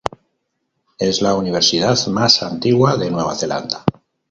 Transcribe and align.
Es 0.97 1.21
la 1.21 1.35
universidad 1.35 1.95
más 2.07 2.41
antigua 2.41 2.97
de 2.97 3.11
Nueva 3.11 3.35
Zelanda. 3.35 3.83